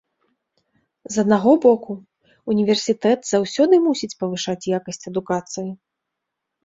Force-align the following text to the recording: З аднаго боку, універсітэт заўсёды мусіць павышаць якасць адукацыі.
З 1.15 1.25
аднаго 1.25 1.51
боку, 1.65 1.91
універсітэт 2.53 3.19
заўсёды 3.35 3.73
мусіць 3.87 4.13
павышаць 4.25 4.61
якасць 4.79 5.07
адукацыі. 5.13 5.71